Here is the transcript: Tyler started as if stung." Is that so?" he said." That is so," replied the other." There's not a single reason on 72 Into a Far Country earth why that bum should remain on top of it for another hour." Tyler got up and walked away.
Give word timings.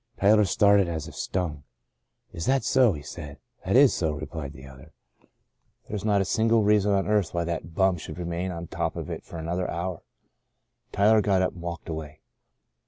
Tyler 0.19 0.45
started 0.45 0.87
as 0.87 1.07
if 1.07 1.13
stung." 1.13 1.61
Is 2.33 2.47
that 2.47 2.63
so?" 2.63 2.93
he 2.93 3.03
said." 3.03 3.37
That 3.65 3.75
is 3.75 3.93
so," 3.93 4.13
replied 4.13 4.51
the 4.51 4.65
other." 4.65 4.93
There's 5.87 6.03
not 6.03 6.21
a 6.21 6.25
single 6.25 6.63
reason 6.63 6.91
on 6.91 7.03
72 7.03 7.07
Into 7.07 7.07
a 7.07 7.13
Far 7.13 7.17
Country 7.17 7.29
earth 7.29 7.33
why 7.35 7.43
that 7.69 7.75
bum 7.75 7.97
should 7.97 8.17
remain 8.17 8.51
on 8.51 8.65
top 8.65 8.95
of 8.95 9.11
it 9.11 9.23
for 9.23 9.37
another 9.37 9.69
hour." 9.69 10.01
Tyler 10.91 11.21
got 11.21 11.43
up 11.43 11.53
and 11.53 11.61
walked 11.61 11.87
away. 11.87 12.21